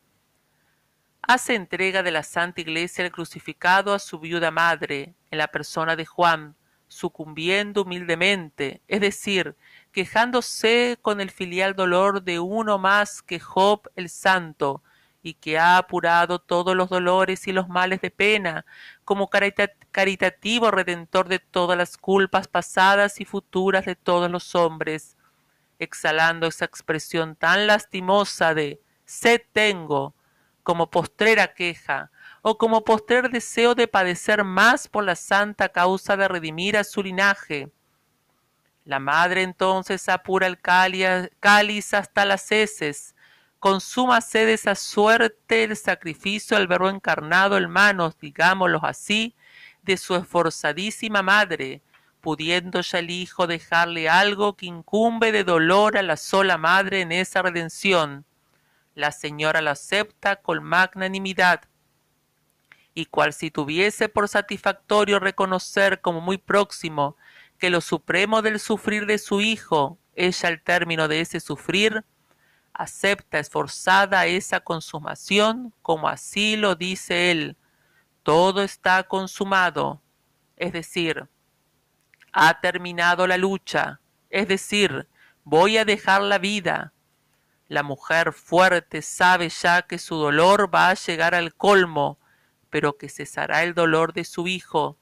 Hace 1.22 1.56
entrega 1.56 2.04
de 2.04 2.12
la 2.12 2.22
Santa 2.22 2.60
Iglesia 2.60 3.04
el 3.04 3.10
crucificado 3.10 3.94
a 3.94 3.98
su 3.98 4.20
viuda 4.20 4.52
madre, 4.52 5.14
en 5.32 5.38
la 5.38 5.48
persona 5.48 5.96
de 5.96 6.06
Juan, 6.06 6.54
sucumbiendo 6.86 7.82
humildemente, 7.82 8.82
es 8.86 9.00
decir, 9.00 9.56
quejándose 9.92 10.98
con 11.02 11.20
el 11.20 11.30
filial 11.30 11.74
dolor 11.76 12.22
de 12.22 12.40
uno 12.40 12.78
más 12.78 13.22
que 13.22 13.38
Job 13.38 13.88
el 13.94 14.08
santo, 14.08 14.82
y 15.22 15.34
que 15.34 15.58
ha 15.58 15.76
apurado 15.76 16.40
todos 16.40 16.74
los 16.74 16.88
dolores 16.88 17.46
y 17.46 17.52
los 17.52 17.68
males 17.68 18.00
de 18.00 18.10
pena, 18.10 18.64
como 19.04 19.30
caritativo 19.30 20.70
redentor 20.70 21.28
de 21.28 21.38
todas 21.38 21.78
las 21.78 21.96
culpas 21.96 22.48
pasadas 22.48 23.20
y 23.20 23.24
futuras 23.24 23.84
de 23.84 23.94
todos 23.94 24.30
los 24.30 24.54
hombres, 24.54 25.16
exhalando 25.78 26.46
esa 26.48 26.64
expresión 26.64 27.36
tan 27.36 27.66
lastimosa 27.66 28.54
de 28.54 28.80
sed 29.04 29.42
tengo, 29.52 30.14
como 30.62 30.90
postrera 30.90 31.54
queja, 31.54 32.10
o 32.42 32.58
como 32.58 32.84
postrer 32.84 33.30
deseo 33.30 33.74
de 33.74 33.88
padecer 33.88 34.44
más 34.44 34.88
por 34.88 35.04
la 35.04 35.16
santa 35.16 35.68
causa 35.68 36.16
de 36.16 36.28
redimir 36.28 36.76
a 36.76 36.84
su 36.84 37.02
linaje, 37.02 37.70
la 38.84 38.98
madre 38.98 39.42
entonces 39.42 40.08
apura 40.08 40.46
el 40.46 40.58
cáliz 40.60 41.94
hasta 41.94 42.24
las 42.24 42.50
heces, 42.50 43.14
consuma 43.60 44.18
de 44.32 44.52
esa 44.52 44.74
suerte 44.74 45.64
el 45.64 45.76
sacrificio 45.76 46.56
al 46.56 46.66
verbo 46.66 46.88
encarnado 46.88 47.56
en 47.56 47.70
manos, 47.70 48.18
digámoslo 48.18 48.84
así, 48.84 49.36
de 49.82 49.96
su 49.96 50.16
esforzadísima 50.16 51.22
madre, 51.22 51.80
pudiendo 52.20 52.80
ya 52.80 52.98
el 52.98 53.10
hijo 53.10 53.46
dejarle 53.46 54.08
algo 54.08 54.56
que 54.56 54.66
incumbe 54.66 55.30
de 55.30 55.44
dolor 55.44 55.96
a 55.96 56.02
la 56.02 56.16
sola 56.16 56.58
madre 56.58 57.02
en 57.02 57.12
esa 57.12 57.42
redención. 57.42 58.24
La 58.94 59.12
señora 59.12 59.60
lo 59.60 59.70
acepta 59.70 60.36
con 60.36 60.62
magnanimidad, 60.62 61.62
y 62.94 63.06
cual 63.06 63.32
si 63.32 63.50
tuviese 63.50 64.08
por 64.08 64.28
satisfactorio 64.28 65.18
reconocer 65.18 66.00
como 66.00 66.20
muy 66.20 66.36
próximo 66.36 67.16
que 67.62 67.70
lo 67.70 67.80
supremo 67.80 68.42
del 68.42 68.58
sufrir 68.58 69.06
de 69.06 69.18
su 69.18 69.40
hijo 69.40 69.96
ella 70.16 70.48
al 70.48 70.60
término 70.60 71.06
de 71.06 71.20
ese 71.20 71.38
sufrir, 71.38 72.04
acepta 72.72 73.38
esforzada 73.38 74.26
esa 74.26 74.58
consumación, 74.58 75.72
como 75.80 76.08
así 76.08 76.56
lo 76.56 76.74
dice 76.74 77.30
él, 77.30 77.56
todo 78.24 78.64
está 78.64 79.04
consumado, 79.04 80.02
es 80.56 80.72
decir, 80.72 81.28
ha 82.32 82.60
terminado 82.60 83.28
la 83.28 83.36
lucha, 83.36 84.00
es 84.28 84.48
decir, 84.48 85.06
voy 85.44 85.78
a 85.78 85.84
dejar 85.84 86.20
la 86.22 86.38
vida. 86.38 86.92
La 87.68 87.84
mujer 87.84 88.32
fuerte 88.32 89.02
sabe 89.02 89.50
ya 89.50 89.82
que 89.82 89.98
su 89.98 90.16
dolor 90.16 90.68
va 90.74 90.88
a 90.88 90.94
llegar 90.94 91.36
al 91.36 91.54
colmo, 91.54 92.18
pero 92.70 92.98
que 92.98 93.08
cesará 93.08 93.62
el 93.62 93.72
dolor 93.74 94.14
de 94.14 94.24
su 94.24 94.48
hijo. 94.48 94.98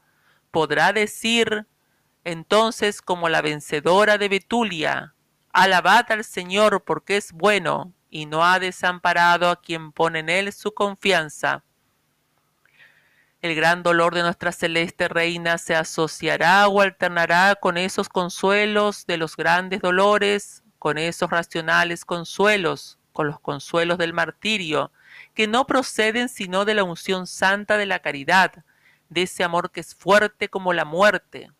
Podrá 0.51 0.93
decir 0.93 1.67
entonces, 2.25 3.01
como 3.01 3.29
la 3.29 3.43
vencedora 3.43 4.19
de 4.19 4.29
Betulia, 4.29 5.15
alabad 5.53 6.11
al 6.13 6.25
Señor 6.25 6.85
porque 6.85 7.17
es 7.17 7.33
bueno 7.33 7.93
y 8.11 8.27
no 8.27 8.45
ha 8.45 8.59
desamparado 8.59 9.49
a 9.49 9.61
quien 9.61 9.93
pone 9.93 10.19
en 10.19 10.29
él 10.29 10.53
su 10.53 10.73
confianza. 10.73 11.65
El 13.41 13.55
gran 13.55 13.83
dolor 13.83 14.15
de 14.15 14.23
nuestra 14.23 14.53
celeste 14.53 15.09
reina 15.09 15.57
se 15.57 15.75
asociará 15.75 16.69
o 16.69 16.83
alternará 16.83 17.55
con 17.55 17.79
esos 17.79 18.11
consuelos 18.11 19.07
de 19.07 19.17
los 19.17 19.35
grandes 19.35 19.81
dolores, 19.81 20.63
con 20.79 20.99
esos 20.99 21.31
racionales 21.31 22.05
consuelos, 22.05 22.99
con 23.13 23.29
los 23.29 23.41
consuelos 23.41 23.97
del 23.97 24.13
martirio, 24.13 24.93
que 25.35 25.49
no 25.49 25.67
proceden 25.67 26.29
sino 26.29 26.67
de 26.67 26.75
la 26.75 26.85
unción 26.85 27.27
santa 27.27 27.79
de 27.79 27.87
la 27.87 28.01
caridad, 28.01 28.63
de 29.09 29.23
ese 29.23 29.43
amor 29.43 29.71
que 29.71 29.81
es 29.81 29.95
fuerte 29.95 30.49
como 30.51 30.75
la 30.75 30.85
muerte. 30.85 31.51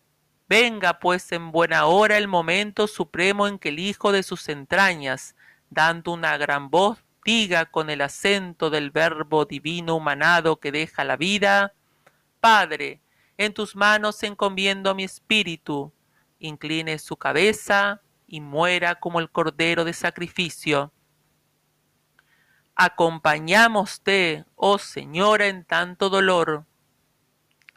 Venga 0.51 0.99
pues 0.99 1.31
en 1.31 1.53
buena 1.53 1.85
hora 1.85 2.17
el 2.17 2.27
momento 2.27 2.85
supremo 2.87 3.47
en 3.47 3.57
que 3.57 3.69
el 3.69 3.79
hijo 3.79 4.11
de 4.11 4.21
sus 4.21 4.49
entrañas, 4.49 5.33
dando 5.69 6.11
una 6.11 6.35
gran 6.35 6.69
voz, 6.69 6.97
diga 7.23 7.67
con 7.67 7.89
el 7.89 8.01
acento 8.01 8.69
del 8.69 8.91
verbo 8.91 9.45
divino 9.45 9.95
humanado 9.95 10.59
que 10.59 10.73
deja 10.73 11.05
la 11.05 11.15
vida, 11.15 11.73
Padre, 12.41 12.99
en 13.37 13.53
tus 13.53 13.77
manos 13.77 14.21
encomiendo 14.23 14.93
mi 14.93 15.05
espíritu, 15.05 15.93
incline 16.37 16.99
su 16.99 17.15
cabeza 17.15 18.01
y 18.27 18.41
muera 18.41 18.95
como 18.95 19.21
el 19.21 19.29
cordero 19.29 19.85
de 19.85 19.93
sacrificio. 19.93 20.91
Acompañámoste, 22.75 24.43
oh 24.55 24.79
Señora, 24.79 25.47
en 25.47 25.63
tanto 25.63 26.09
dolor, 26.09 26.65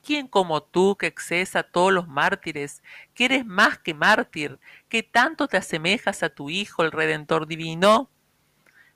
¿Quién 0.04 0.28
como 0.28 0.62
tú 0.62 0.96
que 0.96 1.06
excedes 1.06 1.56
a 1.56 1.62
todos 1.62 1.90
los 1.90 2.06
mártires, 2.06 2.82
que 3.14 3.25
eres 3.25 3.46
más 3.46 3.78
que 3.78 3.94
mártir, 3.94 4.58
que 4.90 5.02
tanto 5.02 5.49
te 5.49 5.56
asemejas 5.56 6.23
a 6.23 6.28
tu 6.28 6.50
Hijo 6.50 6.82
el 6.82 6.92
Redentor 6.92 7.46
Divino? 7.46 8.11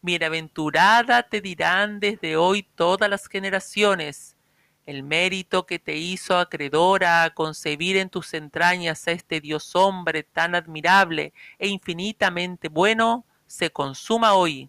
Bienaventurada 0.03 1.23
te 1.23 1.41
dirán 1.41 1.99
desde 1.99 2.37
hoy 2.37 2.63
todas 2.63 3.09
las 3.09 3.27
generaciones. 3.27 4.37
El 4.85 5.03
mérito 5.03 5.65
que 5.65 5.79
te 5.79 5.97
hizo 5.97 6.37
acreedora 6.37 7.25
a 7.25 7.31
concebir 7.31 7.97
en 7.97 8.11
tus 8.11 8.35
entrañas 8.35 9.09
a 9.09 9.13
este 9.13 9.41
Dios 9.41 9.75
hombre 9.77 10.25
tan 10.25 10.55
admirable 10.55 11.33
e 11.59 11.69
infinitamente 11.69 12.69
bueno, 12.69 13.25
se 13.47 13.71
consuma 13.71 14.35
hoy. 14.35 14.69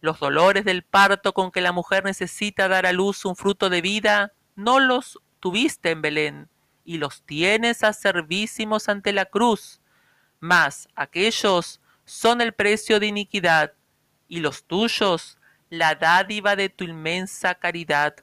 Los 0.00 0.18
dolores 0.18 0.64
del 0.64 0.82
parto 0.82 1.32
con 1.32 1.52
que 1.52 1.60
la 1.60 1.70
mujer 1.70 2.04
necesita 2.04 2.66
dar 2.66 2.84
a 2.84 2.92
luz 2.92 3.24
un 3.24 3.36
fruto 3.36 3.70
de 3.70 3.80
vida, 3.80 4.32
no 4.56 4.80
los 4.80 5.20
tuviste 5.42 5.90
en 5.90 6.02
Belén, 6.02 6.48
y 6.84 6.98
los 6.98 7.22
tienes 7.24 7.82
acervísimos 7.82 8.88
ante 8.88 9.12
la 9.12 9.24
cruz, 9.24 9.80
mas 10.38 10.88
aquellos 10.94 11.80
son 12.04 12.40
el 12.40 12.52
precio 12.52 13.00
de 13.00 13.08
iniquidad, 13.08 13.72
y 14.28 14.38
los 14.38 14.62
tuyos 14.62 15.38
la 15.68 15.96
dádiva 15.96 16.54
de 16.54 16.68
tu 16.68 16.84
inmensa 16.84 17.56
caridad. 17.56 18.14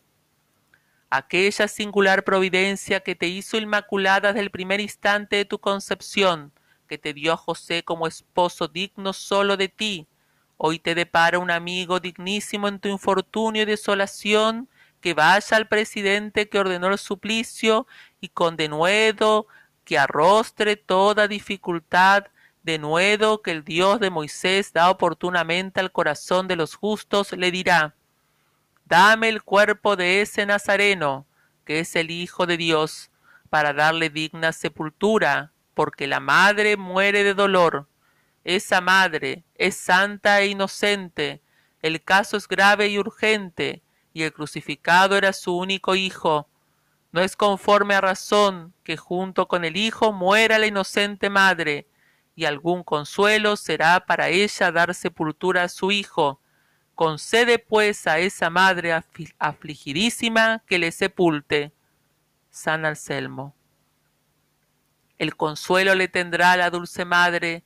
Aquella 1.09 1.67
singular 1.67 2.23
providencia 2.23 3.01
que 3.01 3.15
te 3.15 3.27
hizo 3.27 3.57
inmaculada 3.57 4.29
desde 4.29 4.39
el 4.39 4.49
primer 4.49 4.79
instante 4.79 5.35
de 5.35 5.45
tu 5.45 5.59
concepción, 5.59 6.53
que 6.87 6.97
te 6.97 7.13
dio 7.13 7.33
a 7.33 7.37
José 7.37 7.83
como 7.83 8.07
esposo 8.07 8.69
digno 8.69 9.11
solo 9.11 9.57
de 9.57 9.67
ti, 9.67 10.07
hoy 10.55 10.79
te 10.79 10.95
depara 10.95 11.37
un 11.37 11.51
amigo 11.51 11.99
dignísimo 11.99 12.69
en 12.69 12.79
tu 12.79 12.87
infortunio 12.87 13.63
y 13.63 13.65
desolación, 13.65 14.69
que 15.01 15.13
vaya 15.13 15.57
al 15.57 15.67
presidente 15.67 16.49
que 16.49 16.59
ordenó 16.59 16.87
el 16.87 16.97
suplicio 16.97 17.87
y 18.19 18.29
con 18.29 18.55
denuedo 18.57 19.47
que 19.85 19.97
arrostre 19.97 20.75
toda 20.75 21.27
dificultad, 21.27 22.27
denuedo 22.63 23.41
que 23.41 23.51
el 23.51 23.63
Dios 23.63 23.99
de 23.99 24.09
Moisés 24.09 24.73
da 24.73 24.89
oportunamente 24.89 25.79
al 25.79 25.91
corazón 25.91 26.47
de 26.47 26.55
los 26.55 26.75
justos, 26.75 27.31
le 27.31 27.51
dirá, 27.51 27.95
dame 28.85 29.29
el 29.29 29.41
cuerpo 29.41 29.95
de 29.95 30.21
ese 30.21 30.45
Nazareno, 30.45 31.25
que 31.65 31.79
es 31.79 31.95
el 31.95 32.11
Hijo 32.11 32.45
de 32.45 32.57
Dios, 32.57 33.09
para 33.49 33.73
darle 33.73 34.09
digna 34.09 34.51
sepultura, 34.51 35.51
porque 35.73 36.07
la 36.07 36.19
madre 36.19 36.77
muere 36.77 37.23
de 37.23 37.33
dolor. 37.33 37.87
Esa 38.43 38.81
madre 38.81 39.43
es 39.55 39.75
santa 39.75 40.41
e 40.41 40.47
inocente, 40.47 41.41
el 41.81 42.03
caso 42.03 42.37
es 42.37 42.47
grave 42.47 42.89
y 42.89 42.99
urgente, 42.99 43.81
y 44.13 44.23
el 44.23 44.33
crucificado 44.33 45.17
era 45.17 45.33
su 45.33 45.55
único 45.57 45.95
hijo. 45.95 46.47
No 47.11 47.21
es 47.21 47.35
conforme 47.35 47.95
a 47.95 48.01
razón 48.01 48.73
que 48.83 48.97
junto 48.97 49.47
con 49.47 49.65
el 49.65 49.77
hijo 49.77 50.11
muera 50.11 50.59
la 50.59 50.67
inocente 50.67 51.29
madre, 51.29 51.87
y 52.35 52.45
algún 52.45 52.83
consuelo 52.83 53.57
será 53.57 54.05
para 54.05 54.29
ella 54.29 54.71
dar 54.71 54.95
sepultura 54.95 55.63
a 55.63 55.69
su 55.69 55.91
hijo. 55.91 56.39
Concede 56.95 57.59
pues 57.59 58.07
a 58.07 58.19
esa 58.19 58.49
madre 58.49 58.93
afligidísima 59.39 60.63
que 60.65 60.79
le 60.79 60.91
sepulte. 60.91 61.73
San 62.49 62.85
Anselmo. 62.85 63.55
El 65.17 65.35
consuelo 65.35 65.95
le 65.95 66.07
tendrá 66.07 66.55
la 66.55 66.69
dulce 66.69 67.03
madre. 67.05 67.63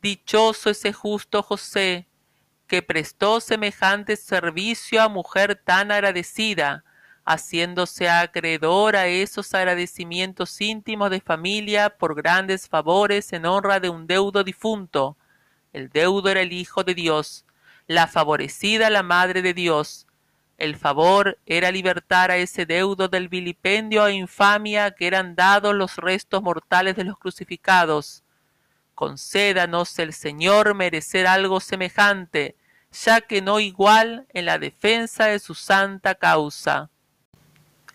Dichoso 0.00 0.70
ese 0.70 0.92
justo 0.92 1.42
José, 1.42 2.08
que 2.72 2.80
prestó 2.80 3.38
semejante 3.42 4.16
servicio 4.16 5.02
a 5.02 5.10
mujer 5.10 5.60
tan 5.62 5.92
agradecida, 5.92 6.84
haciéndose 7.22 8.08
acreedor 8.08 8.96
a 8.96 9.08
esos 9.08 9.52
agradecimientos 9.52 10.58
íntimos 10.58 11.10
de 11.10 11.20
familia 11.20 11.90
por 11.90 12.14
grandes 12.14 12.70
favores 12.70 13.30
en 13.34 13.44
honra 13.44 13.78
de 13.78 13.90
un 13.90 14.06
deudo 14.06 14.42
difunto. 14.42 15.18
El 15.74 15.90
deudo 15.90 16.30
era 16.30 16.40
el 16.40 16.54
Hijo 16.54 16.82
de 16.82 16.94
Dios, 16.94 17.44
la 17.88 18.06
favorecida 18.06 18.88
la 18.88 19.02
Madre 19.02 19.42
de 19.42 19.52
Dios. 19.52 20.06
El 20.56 20.74
favor 20.74 21.38
era 21.44 21.70
libertar 21.70 22.30
a 22.30 22.38
ese 22.38 22.64
deudo 22.64 23.06
del 23.08 23.28
vilipendio 23.28 24.06
e 24.06 24.14
infamia 24.14 24.92
que 24.92 25.06
eran 25.06 25.34
dados 25.34 25.74
los 25.74 25.98
restos 25.98 26.42
mortales 26.42 26.96
de 26.96 27.04
los 27.04 27.18
crucificados. 27.18 28.24
Concédanos 28.94 29.98
el 29.98 30.14
Señor 30.14 30.74
merecer 30.74 31.26
algo 31.26 31.60
semejante, 31.60 32.56
ya 32.92 33.22
que 33.22 33.40
no 33.40 33.58
igual 33.58 34.26
en 34.34 34.46
la 34.46 34.58
defensa 34.58 35.26
de 35.26 35.38
su 35.38 35.54
santa 35.54 36.14
causa. 36.14 36.90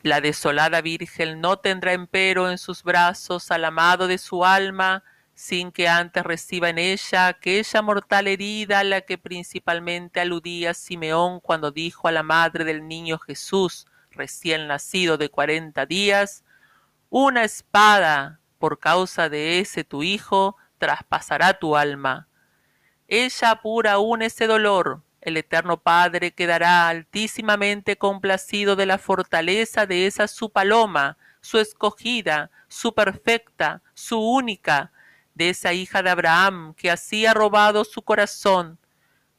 La 0.01 0.21
desolada 0.21 0.81
Virgen 0.81 1.39
no 1.39 1.57
tendrá 1.57 1.93
empero 1.93 2.49
en 2.49 2.57
sus 2.57 2.83
brazos 2.83 3.51
al 3.51 3.65
amado 3.65 4.07
de 4.07 4.17
su 4.17 4.43
alma, 4.43 5.03
sin 5.35 5.71
que 5.71 5.87
antes 5.87 6.23
reciba 6.23 6.69
en 6.69 6.79
ella 6.79 7.27
aquella 7.27 7.81
mortal 7.83 8.27
herida 8.27 8.79
a 8.79 8.83
la 8.83 9.01
que 9.01 9.19
principalmente 9.19 10.19
aludía 10.19 10.73
Simeón 10.73 11.39
cuando 11.41 11.71
dijo 11.71 12.07
a 12.07 12.11
la 12.11 12.23
madre 12.23 12.63
del 12.63 12.87
niño 12.87 13.19
Jesús, 13.19 13.85
recién 14.09 14.67
nacido 14.67 15.17
de 15.17 15.29
cuarenta 15.29 15.85
días, 15.85 16.43
una 17.09 17.43
espada 17.43 18.39
por 18.57 18.79
causa 18.79 19.29
de 19.29 19.59
ese 19.59 19.83
tu 19.83 20.01
hijo 20.01 20.57
traspasará 20.79 21.59
tu 21.59 21.75
alma 21.75 22.26
ella 23.07 23.51
apura 23.51 23.93
aún 23.93 24.21
ese 24.21 24.47
dolor. 24.47 25.01
El 25.21 25.37
Eterno 25.37 25.77
Padre 25.81 26.31
quedará 26.31 26.89
altísimamente 26.89 27.97
complacido 27.97 28.75
de 28.75 28.85
la 28.85 28.97
fortaleza 28.97 29.85
de 29.85 30.07
esa 30.07 30.27
su 30.27 30.51
paloma, 30.51 31.17
su 31.41 31.57
escogida, 31.57 32.51
su 32.67 32.93
perfecta, 32.93 33.81
su 33.93 34.19
única, 34.19 34.91
de 35.35 35.49
esa 35.49 35.71
hija 35.71 36.03
de 36.03 36.09
Abraham 36.09 36.73
que 36.75 36.91
así 36.91 37.25
ha 37.25 37.33
robado 37.33 37.85
su 37.85 38.01
corazón. 38.01 38.77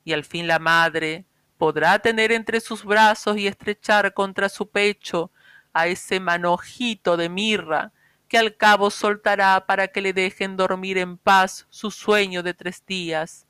Y 0.04 0.12
al 0.14 0.24
fin 0.24 0.46
la 0.46 0.58
madre 0.58 1.26
podrá 1.58 1.98
tener 1.98 2.32
entre 2.32 2.60
sus 2.60 2.84
brazos 2.84 3.36
y 3.36 3.46
estrechar 3.46 4.14
contra 4.14 4.48
su 4.48 4.70
pecho 4.70 5.30
a 5.74 5.88
ese 5.88 6.20
manojito 6.20 7.16
de 7.16 7.28
mirra 7.28 7.92
que 8.28 8.38
al 8.38 8.56
cabo 8.56 8.90
soltará 8.90 9.66
para 9.66 9.88
que 9.88 10.00
le 10.00 10.12
dejen 10.12 10.56
dormir 10.56 10.98
en 10.98 11.18
paz 11.18 11.66
su 11.68 11.90
sueño 11.90 12.42
de 12.42 12.54
tres 12.54 12.84
días 12.86 13.47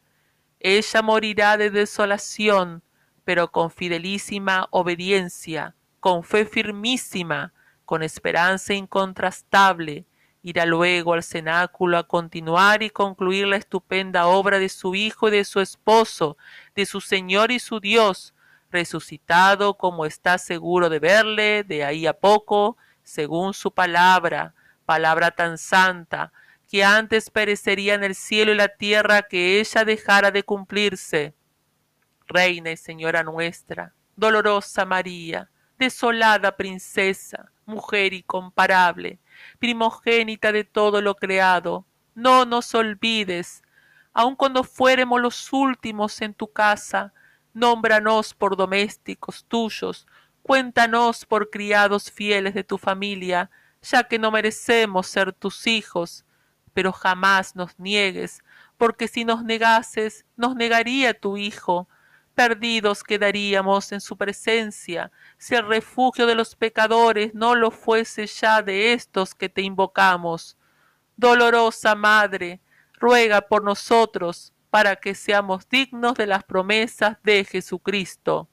ella 0.60 1.02
morirá 1.02 1.56
de 1.56 1.70
desolación, 1.70 2.82
pero 3.24 3.50
con 3.50 3.70
fidelísima 3.70 4.68
obediencia, 4.70 5.74
con 6.00 6.24
fe 6.24 6.46
firmísima, 6.46 7.52
con 7.84 8.02
esperanza 8.02 8.74
incontrastable, 8.74 10.06
irá 10.42 10.66
luego 10.66 11.14
al 11.14 11.22
cenáculo 11.22 11.98
a 11.98 12.06
continuar 12.06 12.82
y 12.82 12.90
concluir 12.90 13.46
la 13.46 13.56
estupenda 13.56 14.26
obra 14.26 14.58
de 14.58 14.68
su 14.68 14.94
Hijo 14.94 15.28
y 15.28 15.32
de 15.32 15.44
su 15.44 15.60
esposo, 15.60 16.36
de 16.74 16.86
su 16.86 17.00
Señor 17.00 17.50
y 17.50 17.58
su 17.58 17.80
Dios, 17.80 18.34
resucitado 18.70 19.74
como 19.74 20.06
está 20.06 20.38
seguro 20.38 20.88
de 20.88 20.98
verle 20.98 21.64
de 21.64 21.84
ahí 21.84 22.06
a 22.06 22.12
poco, 22.12 22.76
según 23.02 23.54
su 23.54 23.72
palabra, 23.72 24.54
palabra 24.84 25.30
tan 25.30 25.58
santa, 25.58 26.32
que 26.68 26.84
antes 26.84 27.30
perecerían 27.30 28.04
el 28.04 28.14
cielo 28.14 28.52
y 28.52 28.56
la 28.56 28.68
tierra 28.68 29.22
que 29.22 29.58
ella 29.58 29.84
dejara 29.84 30.30
de 30.30 30.42
cumplirse. 30.42 31.34
Reina 32.26 32.70
y 32.70 32.76
Señora 32.76 33.22
nuestra, 33.22 33.94
dolorosa 34.16 34.84
María, 34.84 35.50
desolada 35.78 36.56
princesa, 36.56 37.50
mujer 37.64 38.12
incomparable, 38.12 39.18
primogénita 39.58 40.52
de 40.52 40.64
todo 40.64 41.00
lo 41.00 41.14
creado, 41.14 41.86
no 42.14 42.44
nos 42.44 42.74
olvides, 42.74 43.62
aun 44.12 44.36
cuando 44.36 44.62
fuéremos 44.62 45.20
los 45.20 45.52
últimos 45.52 46.20
en 46.20 46.34
tu 46.34 46.52
casa, 46.52 47.14
nómbranos 47.54 48.34
por 48.34 48.56
domésticos 48.56 49.44
tuyos, 49.46 50.06
cuéntanos 50.42 51.24
por 51.24 51.48
criados 51.48 52.10
fieles 52.10 52.52
de 52.52 52.64
tu 52.64 52.76
familia, 52.76 53.50
ya 53.80 54.04
que 54.04 54.18
no 54.18 54.30
merecemos 54.30 55.06
ser 55.06 55.32
tus 55.32 55.66
hijos, 55.66 56.26
pero 56.78 56.92
jamás 56.92 57.56
nos 57.56 57.76
niegues, 57.76 58.44
porque 58.76 59.08
si 59.08 59.24
nos 59.24 59.42
negases, 59.42 60.24
nos 60.36 60.54
negaría 60.54 61.12
tu 61.12 61.36
Hijo, 61.36 61.88
perdidos 62.36 63.02
quedaríamos 63.02 63.90
en 63.90 64.00
su 64.00 64.16
presencia 64.16 65.10
si 65.38 65.56
el 65.56 65.66
refugio 65.66 66.24
de 66.28 66.36
los 66.36 66.54
pecadores 66.54 67.34
no 67.34 67.56
lo 67.56 67.72
fuese 67.72 68.28
ya 68.28 68.62
de 68.62 68.92
estos 68.92 69.34
que 69.34 69.48
te 69.48 69.62
invocamos. 69.62 70.56
Dolorosa 71.16 71.96
Madre, 71.96 72.60
ruega 72.92 73.40
por 73.40 73.64
nosotros 73.64 74.52
para 74.70 74.94
que 74.94 75.16
seamos 75.16 75.68
dignos 75.68 76.14
de 76.14 76.28
las 76.28 76.44
promesas 76.44 77.16
de 77.24 77.44
Jesucristo. 77.44 78.48